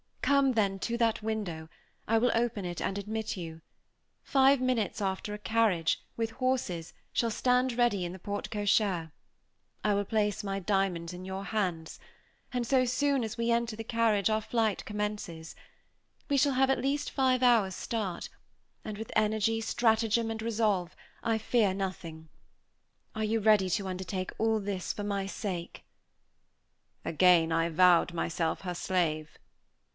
Come, 0.23 0.53
then, 0.53 0.79
to 0.79 0.97
that 0.97 1.21
window; 1.21 1.69
I 2.07 2.17
will 2.17 2.31
open 2.33 2.65
it 2.65 2.81
and 2.81 2.97
admit 2.97 3.37
you. 3.37 3.61
Five 4.23 4.59
minutes 4.61 4.99
after 4.99 5.33
a 5.33 5.37
carriage 5.37 5.51
carriage, 5.97 6.01
with 6.17 6.29
four 6.31 6.37
horses, 6.39 6.93
shall 7.13 7.29
stand 7.29 7.73
ready 7.73 8.03
in 8.05 8.13
the 8.13 8.17
porte 8.17 8.49
cochère. 8.49 9.11
I 9.83 9.93
will 9.93 10.05
place 10.05 10.43
my 10.43 10.57
diamonds 10.59 11.13
in 11.13 11.25
your 11.25 11.43
hands; 11.43 11.99
and 12.51 12.65
so 12.65 12.85
soon 12.85 13.23
as 13.23 13.37
we 13.37 13.51
enter 13.51 13.75
the 13.75 13.83
carriage 13.83 14.29
our 14.29 14.41
flight 14.41 14.83
commences. 14.85 15.53
We 16.29 16.37
shall 16.37 16.53
have 16.53 16.71
at 16.71 16.79
least 16.81 17.11
five 17.11 17.43
hours' 17.43 17.75
start; 17.75 18.29
and 18.83 18.97
with 18.97 19.11
energy, 19.15 19.61
stratagem, 19.61 20.31
and 20.31 20.41
resource, 20.41 20.91
I 21.21 21.37
fear 21.37 21.75
nothing. 21.75 22.29
Are 23.13 23.23
you 23.25 23.39
ready 23.41 23.69
to 23.71 23.87
undertake 23.87 24.31
all 24.39 24.59
this 24.59 24.93
for 24.93 25.03
my 25.03 25.27
sake?" 25.27 25.83
Again 27.05 27.51
I 27.51 27.69
vowed 27.69 28.13
myself 28.13 28.61
her 28.61 28.73
slave. 28.73 29.37